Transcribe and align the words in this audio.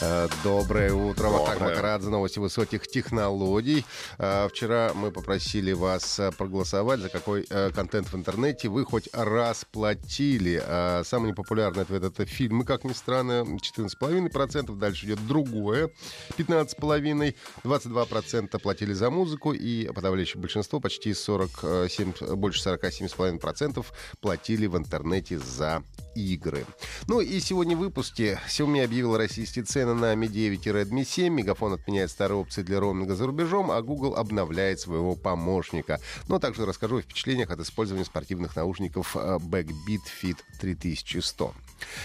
Э, 0.00 0.28
Доброе 0.44 0.92
утро. 0.92 1.30
Так 1.44 1.60
Макарадзе, 1.60 2.08
новости 2.08 2.38
высоких 2.38 2.86
технологий. 2.86 3.84
Э, 4.18 4.48
Вчера 4.48 4.92
мы 4.94 5.10
попросили 5.10 5.72
вас 5.72 6.20
э, 6.20 6.30
проголосовать, 6.30 7.00
за 7.00 7.08
какой 7.08 7.44
контент 7.74 8.12
в 8.12 8.16
интернете 8.16 8.68
вы 8.68 8.84
хоть 8.84 9.08
раз 9.12 9.64
платили. 9.64 10.62
Самый 11.04 11.32
непопулярный 11.32 11.82
ответ— 11.82 12.02
это 12.04 12.26
фильмы, 12.26 12.64
как 12.64 12.84
ни 12.84 12.92
странно, 12.92 13.44
14,5%. 13.44 14.76
Дальше 14.76 15.06
идет 15.06 15.26
другое, 15.26 15.90
15,5%. 16.36 17.34
22% 17.64 18.58
платили 18.58 18.92
за 18.92 19.10
музыку, 19.10 19.52
и 19.52 19.88
подавляющее 19.92 20.40
большинство, 20.40 20.80
почти 20.80 21.14
47, 21.14 22.12
больше 22.36 22.68
47,5% 22.68 23.84
платили 24.20 24.66
в 24.66 24.76
интернете 24.76 25.38
за 25.38 25.82
игры. 26.14 26.66
Ну 27.06 27.20
и 27.20 27.40
сегодня 27.40 27.76
в 27.76 27.80
выпуске 27.80 28.40
Xiaomi 28.48 28.84
объявил 28.84 29.16
российские 29.16 29.64
цены 29.64 29.87
на 29.94 30.14
Mi 30.14 30.28
9 30.28 30.66
и 30.66 30.70
Redmi 30.70 31.04
7. 31.04 31.32
Мегафон 31.32 31.72
отменяет 31.72 32.10
старые 32.10 32.38
опции 32.38 32.62
для 32.62 32.80
роуминга 32.80 33.14
за 33.14 33.26
рубежом, 33.26 33.70
а 33.70 33.82
Google 33.82 34.16
обновляет 34.16 34.80
своего 34.80 35.14
помощника. 35.14 36.00
Но 36.28 36.34
Ну, 36.34 36.40
также 36.40 36.66
расскажу 36.66 36.98
о 36.98 37.02
впечатлениях 37.02 37.50
от 37.50 37.60
использования 37.60 38.04
спортивных 38.04 38.56
наушников 38.56 39.16
э, 39.16 39.38
Backbeat 39.38 40.02
Fit 40.22 40.36
3100. 40.60 41.54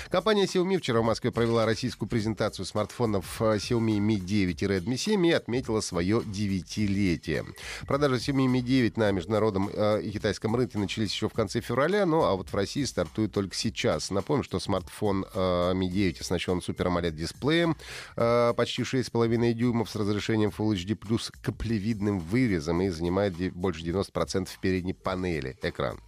Компания 0.09 0.45
Xiaomi 0.45 0.77
вчера 0.77 1.01
в 1.01 1.03
Москве 1.03 1.31
провела 1.31 1.65
российскую 1.65 2.09
презентацию 2.09 2.65
смартфонов 2.65 3.41
э, 3.41 3.57
Xiaomi 3.57 3.97
Mi 3.99 4.19
9 4.19 4.61
и 4.61 4.65
Redmi 4.65 4.97
7 4.97 5.25
и 5.27 5.31
отметила 5.31 5.81
свое 5.81 6.21
девятилетие. 6.25 7.45
Продажи 7.87 8.15
Xiaomi 8.15 8.47
Mi 8.47 8.61
9 8.61 8.97
на 8.97 9.11
международном 9.11 9.69
э, 9.73 10.01
и 10.01 10.11
китайском 10.11 10.55
рынке 10.55 10.77
начались 10.77 11.11
еще 11.11 11.29
в 11.29 11.33
конце 11.33 11.61
февраля, 11.61 12.05
ну 12.05 12.23
а 12.23 12.35
вот 12.35 12.49
в 12.49 12.55
России 12.55 12.83
стартует 12.83 13.31
только 13.31 13.55
сейчас. 13.55 14.11
Напомню, 14.11 14.43
что 14.43 14.59
смартфон 14.59 15.25
э, 15.33 15.73
Mi 15.73 15.87
9 15.87 16.21
оснащен 16.21 16.59
Super 16.59 16.87
AMOLED 16.87 17.11
дисплеем 17.11 17.75
почти 18.15 18.83
6,5 18.83 19.53
дюймов 19.53 19.89
с 19.89 19.95
разрешением 19.95 20.51
Full 20.55 20.73
HD 20.73 20.97
каплевидным 21.41 22.19
вырезом 22.19 22.81
и 22.81 22.89
занимает 22.89 23.33
больше 23.53 23.81
90% 23.81 24.49
передней 24.61 24.93
панели 24.93 25.57
экран. 25.61 25.99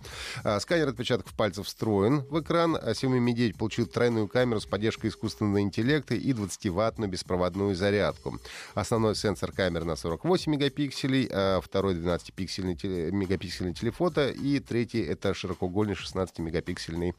Сканер 0.60 0.90
отпечатков 0.90 1.34
пальцев 1.34 1.68
встроен 1.68 2.22
в 2.30 2.40
экран. 2.40 2.76
А 2.76 2.92
Xiaomi 2.92 3.20
Mi 3.20 3.34
9 3.34 3.55
получил 3.56 3.86
тройную 3.86 4.28
камеру 4.28 4.60
с 4.60 4.66
поддержкой 4.66 5.08
искусственного 5.10 5.62
интеллекта 5.62 6.16
и 6.16 6.34
20-ваттную 6.34 7.08
беспроводную 7.08 7.76
зарядку. 7.76 8.40
Основной 8.74 9.16
сенсор 9.16 9.52
камеры 9.52 9.86
на 9.86 9.96
48 9.96 10.52
мегапикселей, 10.52 11.28
а 11.32 11.62
второй 11.62 11.96
12-пиксельный 11.96 12.76
теле- 12.76 13.12
мегапиксельный 13.12 13.74
телефото 13.74 14.30
и 14.30 14.60
третий 14.60 15.02
это 15.02 15.34
широкоугольный 15.34 15.94
16-мегапиксельный 15.94 17.14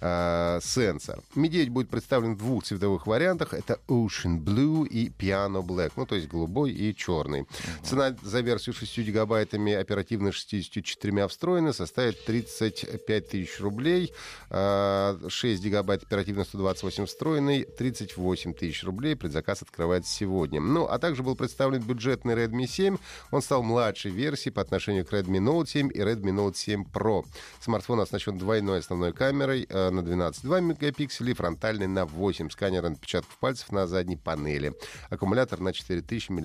а, 0.00 0.58
сенсор. 0.62 1.20
Mi 1.34 1.48
9 1.48 1.68
будет 1.68 1.88
представлен 1.88 2.34
в 2.34 2.38
двух 2.38 2.64
цветовых 2.64 3.06
вариантах. 3.06 3.54
Это 3.54 3.78
Ocean 3.88 4.38
Blue 4.38 4.86
и 4.86 5.08
Piano 5.08 5.62
Black, 5.62 5.92
ну 5.96 6.06
то 6.06 6.14
есть 6.14 6.28
голубой 6.28 6.72
и 6.72 6.94
черный. 6.94 7.46
Цена 7.82 8.16
за 8.22 8.40
версию 8.40 8.74
6 8.74 8.98
гигабайтами 8.98 9.72
оперативно 9.72 10.32
64 10.32 11.28
встроенной 11.28 11.74
составит 11.74 12.24
35 12.24 13.28
тысяч 13.28 13.60
рублей. 13.60 14.12
А, 14.50 15.18
6 15.28 15.62
гигабайт 15.62 15.81
оперативно 15.90 16.44
128 16.44 17.06
встроенный 17.06 17.64
38 17.64 18.54
тысяч 18.54 18.84
рублей. 18.84 19.16
Предзаказ 19.16 19.62
открывается 19.62 20.12
сегодня. 20.12 20.60
Ну, 20.60 20.86
а 20.86 20.98
также 20.98 21.22
был 21.22 21.36
представлен 21.36 21.82
бюджетный 21.82 22.34
Redmi 22.34 22.66
7. 22.66 22.96
Он 23.30 23.42
стал 23.42 23.62
младшей 23.62 24.10
версией 24.10 24.52
по 24.52 24.62
отношению 24.62 25.04
к 25.04 25.12
Redmi 25.12 25.38
Note 25.38 25.66
7 25.66 25.90
и 25.92 25.98
Redmi 25.98 26.32
Note 26.32 26.56
7 26.56 26.84
Pro. 26.92 27.24
Смартфон 27.60 28.00
оснащен 28.00 28.38
двойной 28.38 28.80
основной 28.80 29.12
камерой 29.12 29.66
э, 29.68 29.90
на 29.90 30.00
12,2 30.00 30.60
мегапикселей, 30.60 31.34
фронтальной 31.34 31.86
на 31.86 32.06
8, 32.06 32.50
сканер 32.50 32.86
отпечатков 32.86 33.36
пальцев 33.38 33.72
на 33.72 33.86
задней 33.86 34.16
панели. 34.16 34.72
Аккумулятор 35.10 35.60
на 35.60 35.72
4000 35.72 36.30
мАч. 36.30 36.42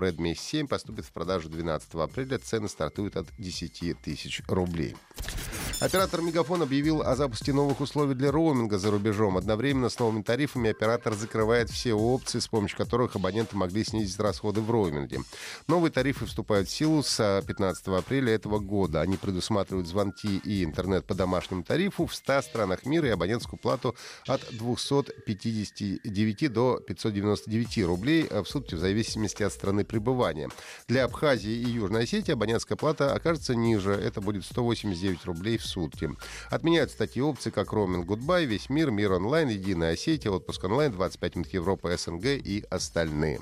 Redmi 0.00 0.34
7 0.34 0.66
поступит 0.66 1.04
в 1.04 1.12
продажу 1.12 1.48
12 1.48 1.94
апреля. 1.94 2.38
Цены 2.38 2.68
стартуют 2.68 3.16
от 3.16 3.26
10 3.38 4.00
тысяч 4.00 4.42
рублей. 4.48 4.96
Оператор 5.80 6.20
Мегафон 6.20 6.60
объявил 6.60 7.00
о 7.00 7.16
запуске 7.16 7.54
новых 7.54 7.80
условий 7.80 8.14
для 8.14 8.30
роуминга 8.30 8.76
за 8.76 8.90
рубежом. 8.90 9.38
Одновременно 9.38 9.88
с 9.88 9.98
новыми 9.98 10.22
тарифами 10.22 10.68
оператор 10.68 11.14
закрывает 11.14 11.70
все 11.70 11.94
опции, 11.94 12.38
с 12.38 12.48
помощью 12.48 12.76
которых 12.76 13.16
абоненты 13.16 13.56
могли 13.56 13.82
снизить 13.82 14.20
расходы 14.20 14.60
в 14.60 14.70
роуминге. 14.70 15.20
Новые 15.68 15.90
тарифы 15.90 16.26
вступают 16.26 16.68
в 16.68 16.70
силу 16.70 17.02
с 17.02 17.42
15 17.46 17.88
апреля 17.88 18.34
этого 18.34 18.58
года. 18.58 19.00
Они 19.00 19.16
предусматривают 19.16 19.88
звонки 19.88 20.36
и 20.44 20.64
интернет 20.64 21.06
по 21.06 21.14
домашнему 21.14 21.62
тарифу 21.62 22.04
в 22.04 22.14
100 22.14 22.42
странах 22.42 22.84
мира 22.84 23.08
и 23.08 23.12
абонентскую 23.12 23.58
плату 23.58 23.96
от 24.26 24.46
259 24.50 26.52
до 26.52 26.78
599 26.80 27.86
рублей 27.86 28.28
в 28.28 28.44
сутки 28.44 28.74
в 28.74 28.78
зависимости 28.78 29.42
от 29.42 29.54
страны 29.54 29.86
пребывания. 29.86 30.50
Для 30.88 31.04
Абхазии 31.04 31.52
и 31.52 31.70
Южной 31.70 32.02
Осетии 32.02 32.32
абонентская 32.32 32.76
плата 32.76 33.14
окажется 33.14 33.54
ниже. 33.54 33.92
Это 33.92 34.20
будет 34.20 34.44
189 34.44 35.24
рублей 35.24 35.56
в 35.56 35.69
сутки. 35.70 36.10
Отменяются 36.50 36.98
такие 36.98 37.24
опции, 37.24 37.50
как 37.50 37.72
роуминг 37.72 38.06
Goodbye, 38.06 38.44
Весь 38.44 38.68
мир, 38.68 38.90
Мир 38.90 39.12
онлайн, 39.12 39.48
Единая 39.48 39.94
Осетия, 39.94 40.30
Отпуск 40.30 40.64
онлайн, 40.64 40.92
25 40.92 41.36
минут 41.36 41.52
Европа, 41.52 41.96
СНГ 41.96 42.24
и 42.26 42.64
остальные. 42.70 43.40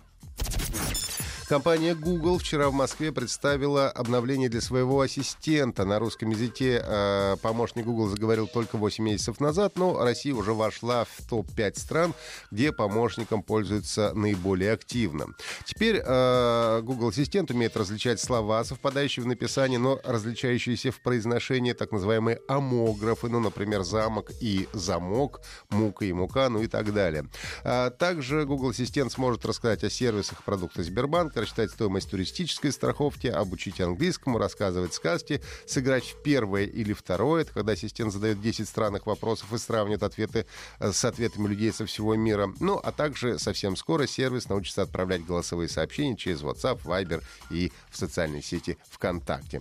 Компания 1.48 1.94
Google 1.94 2.36
вчера 2.36 2.68
в 2.68 2.74
Москве 2.74 3.10
представила 3.10 3.88
обновление 3.88 4.50
для 4.50 4.60
своего 4.60 5.00
ассистента. 5.00 5.86
На 5.86 5.98
русском 5.98 6.28
языке 6.28 6.78
э, 6.84 7.36
помощник 7.40 7.86
Google 7.86 8.08
заговорил 8.08 8.46
только 8.46 8.76
8 8.76 9.02
месяцев 9.02 9.40
назад, 9.40 9.78
но 9.78 10.04
Россия 10.04 10.34
уже 10.34 10.52
вошла 10.52 11.04
в 11.04 11.26
топ-5 11.26 11.78
стран, 11.78 12.14
где 12.50 12.70
помощником 12.70 13.42
пользуются 13.42 14.12
наиболее 14.14 14.72
активно. 14.72 15.28
Теперь 15.64 16.02
э, 16.04 16.82
Google 16.82 17.08
Ассистент 17.08 17.50
умеет 17.50 17.78
различать 17.78 18.20
слова, 18.20 18.62
совпадающие 18.62 19.24
в 19.24 19.26
написании, 19.26 19.78
но 19.78 19.98
различающиеся 20.04 20.92
в 20.92 21.00
произношении, 21.00 21.72
так 21.72 21.92
называемые 21.92 22.40
амографы, 22.46 23.30
ну, 23.30 23.40
например, 23.40 23.84
замок 23.84 24.32
и 24.42 24.68
замок, 24.74 25.40
мука 25.70 26.04
и 26.04 26.12
мука, 26.12 26.50
ну 26.50 26.60
и 26.60 26.66
так 26.66 26.92
далее. 26.92 27.24
А 27.64 27.88
также 27.88 28.44
Google 28.44 28.68
Ассистент 28.68 29.12
сможет 29.12 29.46
рассказать 29.46 29.82
о 29.82 29.88
сервисах 29.88 30.40
и 30.40 30.42
продуктах 30.42 30.84
Сбербанка, 30.84 31.37
рассчитать 31.40 31.70
стоимость 31.70 32.10
туристической 32.10 32.72
страховки, 32.72 33.26
обучить 33.26 33.80
английскому, 33.80 34.38
рассказывать 34.38 34.94
сказки, 34.94 35.40
сыграть 35.66 36.04
в 36.04 36.22
первое 36.22 36.64
или 36.64 36.92
второе. 36.92 37.42
Это 37.42 37.52
когда 37.52 37.72
ассистент 37.72 38.12
задает 38.12 38.40
10 38.40 38.68
странных 38.68 39.06
вопросов 39.06 39.52
и 39.52 39.58
сравнивает 39.58 40.02
ответы 40.02 40.46
э, 40.78 40.92
с 40.92 41.04
ответами 41.04 41.48
людей 41.48 41.72
со 41.72 41.86
всего 41.86 42.14
мира. 42.14 42.52
Ну, 42.60 42.80
а 42.82 42.92
также 42.92 43.38
совсем 43.38 43.76
скоро 43.76 44.06
сервис 44.06 44.48
научится 44.48 44.82
отправлять 44.82 45.24
голосовые 45.24 45.68
сообщения 45.68 46.16
через 46.16 46.42
WhatsApp, 46.42 46.82
Viber 46.84 47.22
и 47.50 47.72
в 47.90 47.96
социальной 47.96 48.42
сети 48.42 48.78
ВКонтакте. 48.90 49.60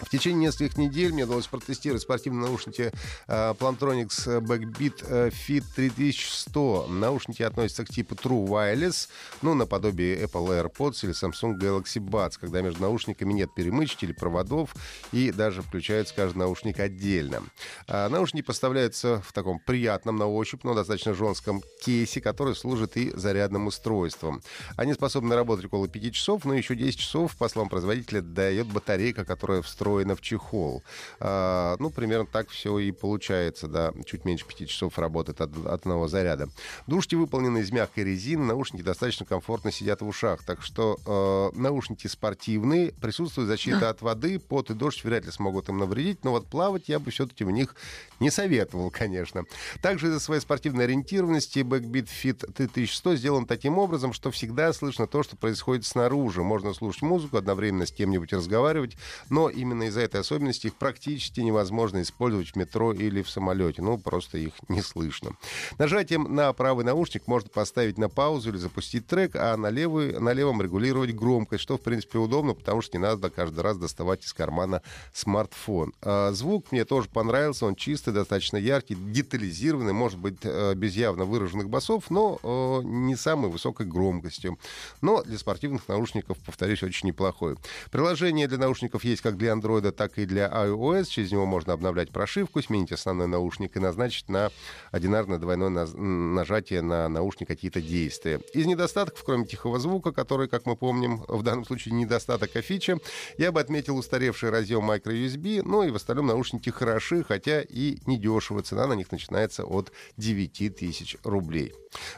В 0.00 0.10
течение 0.10 0.48
нескольких 0.48 0.76
недель 0.76 1.12
мне 1.12 1.22
удалось 1.22 1.46
протестировать 1.46 2.02
спортивные 2.02 2.48
наушники 2.48 2.92
э, 3.28 3.54
Plantronics 3.58 4.40
Backbeat 4.40 5.04
э, 5.06 5.28
Fit 5.30 5.62
3100. 5.76 6.88
Наушники 6.88 7.42
относятся 7.42 7.84
к 7.84 7.90
типу 7.90 8.16
True 8.16 8.44
Wireless, 8.44 9.08
ну, 9.42 9.54
наподобие 9.54 10.24
Apple 10.24 10.48
AirPods 10.48 11.04
или 11.04 11.12
Samsung 11.12 11.56
Galaxy 11.56 12.00
Buds, 12.00 12.32
когда 12.40 12.60
между 12.60 12.82
наушниками 12.82 13.32
нет 13.32 13.54
перемычки 13.54 14.04
или 14.04 14.12
проводов, 14.12 14.74
и 15.12 15.30
даже 15.30 15.62
включается 15.62 16.12
каждый 16.14 16.38
наушник 16.38 16.80
отдельно. 16.80 17.44
А 17.86 18.08
наушники 18.08 18.44
поставляются 18.44 19.22
в 19.24 19.32
таком 19.32 19.60
приятном 19.60 20.16
на 20.16 20.26
ощупь, 20.26 20.64
но 20.64 20.74
достаточно 20.74 21.14
жестком 21.14 21.62
кейсе, 21.84 22.20
который 22.20 22.56
служит 22.56 22.96
и 22.96 23.12
зарядным 23.14 23.68
устройством. 23.68 24.42
Они 24.76 24.92
способны 24.92 25.36
работать 25.36 25.66
около 25.66 25.86
5 25.86 26.12
часов, 26.12 26.44
но 26.44 26.54
еще 26.54 26.74
10 26.74 26.98
часов, 26.98 27.36
по 27.36 27.48
словам 27.48 27.68
производителя, 27.68 28.22
дает 28.22 28.66
батарейка, 28.66 29.24
которая 29.24 29.62
встроена 29.62 29.83
в 29.84 30.20
чехол. 30.20 30.82
А, 31.20 31.76
ну, 31.78 31.90
примерно 31.90 32.26
так 32.26 32.48
все 32.48 32.78
и 32.78 32.90
получается, 32.92 33.68
да, 33.68 33.92
чуть 34.04 34.24
меньше 34.24 34.46
5 34.46 34.68
часов 34.68 34.98
работает 34.98 35.40
от, 35.40 35.56
от 35.66 35.84
одного 35.84 36.08
заряда. 36.08 36.48
Дужки 36.86 37.14
выполнены 37.14 37.58
из 37.58 37.70
мягкой 37.70 38.04
резины, 38.04 38.44
наушники 38.44 38.82
достаточно 38.82 39.26
комфортно 39.26 39.70
сидят 39.70 40.00
в 40.00 40.08
ушах, 40.08 40.42
так 40.44 40.62
что 40.62 40.98
э, 41.06 41.58
наушники 41.58 42.06
спортивные, 42.06 42.92
присутствует 42.92 43.48
защита 43.48 43.90
от 43.90 44.02
воды, 44.02 44.38
пот 44.38 44.70
и 44.70 44.74
дождь 44.74 45.04
вряд 45.04 45.24
ли 45.24 45.30
смогут 45.30 45.68
им 45.68 45.78
навредить, 45.78 46.24
но 46.24 46.30
вот 46.30 46.46
плавать 46.46 46.88
я 46.88 46.98
бы 46.98 47.10
все-таки 47.10 47.44
в 47.44 47.50
них 47.50 47.74
не 48.20 48.30
советовал, 48.30 48.90
конечно. 48.92 49.44
Также 49.82 50.08
из-за 50.08 50.20
своей 50.20 50.40
спортивной 50.40 50.84
ориентированности 50.84 51.60
Backbeat 51.60 52.08
Fit 52.08 52.52
3100 52.52 53.16
сделан 53.16 53.46
таким 53.46 53.78
образом, 53.78 54.12
что 54.12 54.30
всегда 54.30 54.72
слышно 54.72 55.06
то, 55.06 55.22
что 55.22 55.36
происходит 55.36 55.84
снаружи. 55.84 56.42
Можно 56.42 56.74
слушать 56.74 57.02
музыку, 57.02 57.36
одновременно 57.36 57.86
с 57.86 57.92
кем-нибудь 57.92 58.32
разговаривать, 58.32 58.96
но 59.30 59.48
именно 59.48 59.73
именно 59.74 59.88
из-за 59.88 60.02
этой 60.02 60.20
особенности 60.20 60.68
их 60.68 60.74
практически 60.74 61.40
невозможно 61.40 62.00
использовать 62.00 62.50
в 62.50 62.56
метро 62.56 62.92
или 62.92 63.22
в 63.22 63.28
самолете. 63.28 63.82
Ну, 63.82 63.98
просто 63.98 64.38
их 64.38 64.52
не 64.68 64.82
слышно. 64.82 65.32
Нажатием 65.78 66.34
на 66.34 66.52
правый 66.52 66.84
наушник 66.84 67.26
можно 67.26 67.48
поставить 67.50 67.98
на 67.98 68.08
паузу 68.08 68.50
или 68.50 68.56
запустить 68.56 69.06
трек, 69.06 69.32
а 69.34 69.56
на, 69.56 69.68
левый, 69.68 70.18
на 70.18 70.32
левом 70.32 70.62
регулировать 70.62 71.14
громкость, 71.14 71.62
что, 71.62 71.76
в 71.76 71.80
принципе, 71.80 72.18
удобно, 72.18 72.54
потому 72.54 72.82
что 72.82 72.96
не 72.96 73.02
надо 73.02 73.30
каждый 73.30 73.60
раз 73.60 73.76
доставать 73.76 74.24
из 74.24 74.32
кармана 74.32 74.82
смартфон. 75.12 75.92
А 76.02 76.32
звук 76.32 76.70
мне 76.70 76.84
тоже 76.84 77.08
понравился, 77.08 77.66
он 77.66 77.74
чистый, 77.74 78.12
достаточно 78.12 78.56
яркий, 78.56 78.94
детализированный, 78.94 79.92
может 79.92 80.18
быть, 80.18 80.38
э, 80.42 80.74
без 80.74 80.94
явно 80.94 81.24
выраженных 81.24 81.68
басов, 81.68 82.10
но 82.10 82.38
э, 82.42 82.80
не 82.84 83.16
самой 83.16 83.50
высокой 83.50 83.86
громкостью. 83.86 84.58
Но 85.00 85.22
для 85.22 85.38
спортивных 85.38 85.88
наушников, 85.88 86.38
повторюсь, 86.38 86.82
очень 86.82 87.08
неплохой. 87.08 87.56
Приложение 87.90 88.46
для 88.46 88.58
наушников 88.58 89.04
есть 89.04 89.22
как 89.22 89.36
для 89.36 89.52
Android, 89.52 89.63
так 89.92 90.18
и 90.18 90.26
для 90.26 90.48
iOS. 90.48 91.06
Через 91.06 91.32
него 91.32 91.46
можно 91.46 91.72
обновлять 91.72 92.10
прошивку, 92.10 92.62
сменить 92.62 92.92
основной 92.92 93.26
наушник 93.26 93.76
и 93.76 93.80
назначить 93.80 94.28
на 94.28 94.50
одинарное 94.90 95.38
двойное 95.38 95.68
нажатие 95.68 96.82
на 96.82 97.08
наушник 97.08 97.48
какие-то 97.48 97.80
действия. 97.80 98.40
Из 98.52 98.66
недостатков, 98.66 99.22
кроме 99.24 99.46
тихого 99.46 99.78
звука, 99.78 100.12
который, 100.12 100.48
как 100.48 100.66
мы 100.66 100.76
помним, 100.76 101.24
в 101.28 101.42
данном 101.42 101.64
случае 101.64 101.94
недостаток, 101.94 102.50
а 102.54 102.62
фича, 102.62 102.98
я 103.38 103.52
бы 103.52 103.60
отметил 103.60 103.96
устаревший 103.96 104.50
разъем 104.50 104.90
microUSB, 104.90 105.62
ну 105.64 105.82
и 105.82 105.90
в 105.90 105.96
остальном 105.96 106.26
наушники 106.26 106.70
хороши, 106.70 107.24
хотя 107.24 107.62
и 107.62 107.98
недешево. 108.06 108.62
Цена 108.62 108.86
на 108.86 108.94
них 108.94 109.10
начинается 109.12 109.64
от 109.64 109.92
9 110.16 110.76
тысяч 110.76 111.16
рублей. 111.24 111.72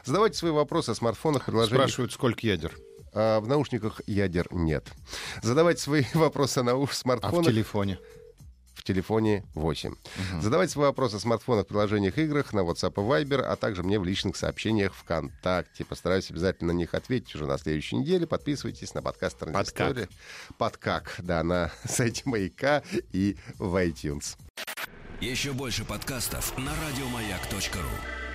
Задавайте 0.05 0.37
свои 0.37 0.51
вопросы 0.51 0.91
о 0.91 0.95
смартфонах, 0.95 1.45
приложениях. 1.45 1.83
Спрашивают, 1.83 2.11
сколько 2.11 2.45
ядер? 2.45 2.73
А 3.13 3.39
в 3.39 3.47
наушниках 3.47 4.01
ядер 4.07 4.47
нет. 4.51 4.87
Задавайте 5.41 5.81
свои 5.81 6.03
вопросы 6.13 6.63
на 6.63 6.75
уж 6.75 6.93
смартфонах. 6.93 7.47
А 7.47 7.49
в 7.49 7.53
телефоне? 7.53 7.99
в 8.77 8.83
телефоне 8.83 9.43
8. 9.55 9.91
Угу. 9.91 10.41
Задавайте 10.41 10.73
свои 10.73 10.85
вопросы 10.85 11.17
в 11.17 11.21
смартфонах, 11.21 11.67
приложениях, 11.67 12.17
играх, 12.17 12.53
на 12.53 12.59
WhatsApp 12.59 12.93
и 12.93 13.25
Viber, 13.25 13.41
а 13.41 13.55
также 13.55 13.83
мне 13.83 13.99
в 13.99 14.05
личных 14.05 14.37
сообщениях 14.37 14.93
ВКонтакте. 14.93 15.83
Постараюсь 15.83 16.29
обязательно 16.29 16.73
на 16.73 16.77
них 16.77 16.93
ответить 16.93 17.33
уже 17.35 17.47
на 17.47 17.57
следующей 17.57 17.97
неделе. 17.97 18.27
Подписывайтесь 18.27 18.93
на 18.93 19.01
подкаст 19.01 19.39
«Транзистория». 19.39 20.07
Подкак, 20.57 21.15
да, 21.19 21.43
на 21.43 21.71
сайте 21.85 22.21
Маяка 22.25 22.83
и 23.11 23.37
в 23.57 23.75
iTunes. 23.75 24.37
Еще 25.19 25.53
больше 25.53 25.83
подкастов 25.83 26.55
на 26.57 26.71
радиомаяк.ру 26.71 28.26